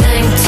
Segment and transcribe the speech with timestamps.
[0.00, 0.41] everything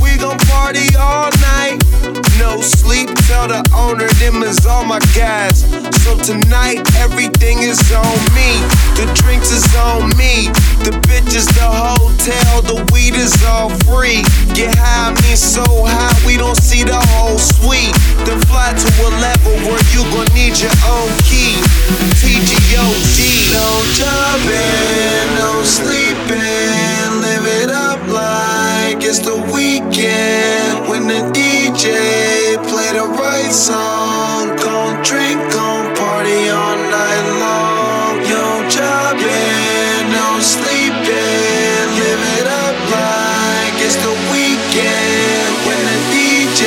[0.00, 1.82] We gon' party all night.
[2.38, 5.64] No sleep, tell the owner, them is all my guys.
[6.04, 8.60] So tonight, everything is on me.
[8.96, 10.48] The drinks is on me.
[10.84, 14.22] The bitches, the hotel, the weed is all free.
[14.54, 17.94] Get high, I mean so high, we don't see the whole suite.
[18.24, 21.60] Then fly to a level where you gon' need your own key.
[22.20, 23.52] TGOG.
[23.52, 26.93] No jumping, no sleeping
[29.06, 34.56] it's the weekend when the DJ play the right song.
[34.56, 38.16] Gon' drink, gon' party all night long.
[38.24, 46.64] Yo, jobbing, no sleeping, live it up like it's the weekend when the DJ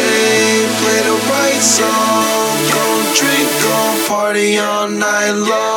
[0.77, 2.53] play the right song.
[2.69, 5.76] Gon' drink, gon' party all night long.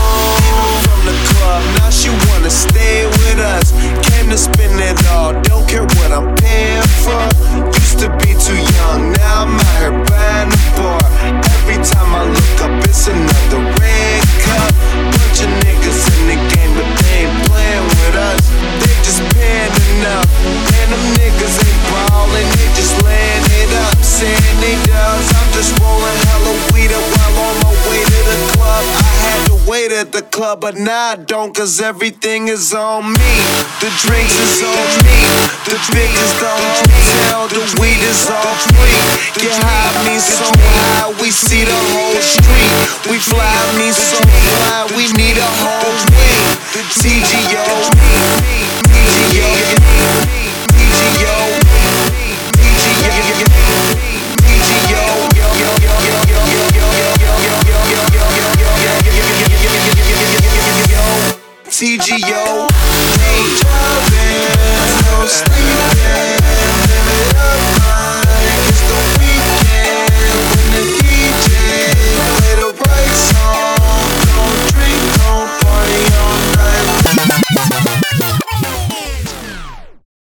[2.51, 3.71] stay with us.
[4.11, 7.23] Came to spend it all, don't care what I'm paying for.
[7.79, 11.01] Used to be too young, now I'm out here buying a bar.
[11.55, 14.71] Every time I look up, it's another red cup.
[15.15, 18.43] Bunch of niggas in the game, but they ain't playing with us.
[18.83, 23.95] They just paying up, and them niggas ain't balling, they just laying it up.
[24.03, 25.71] Saying they does, I'm just
[30.31, 33.33] club, but nah, I don't, cause everything is on me.
[33.83, 35.19] The drinks is on me,
[35.67, 38.95] the bitches the hotel, the weed is all free.
[39.43, 42.71] Get high means so high, we see the whole street.
[43.11, 46.39] We fly means so fly, we need a whole wing.
[46.95, 47.91] TGO,
[48.87, 49.51] TGO,
[50.79, 51.35] TGO,
[52.55, 53.50] TGO,